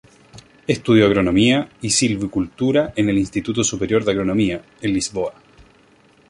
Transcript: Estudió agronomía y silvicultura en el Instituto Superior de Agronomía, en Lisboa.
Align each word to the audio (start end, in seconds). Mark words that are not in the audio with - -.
Estudió 0.65 1.05
agronomía 1.05 1.69
y 1.79 1.91
silvicultura 1.91 2.91
en 2.95 3.09
el 3.09 3.19
Instituto 3.19 3.63
Superior 3.63 4.03
de 4.03 4.11
Agronomía, 4.13 4.59
en 4.81 4.93
Lisboa. 4.95 5.33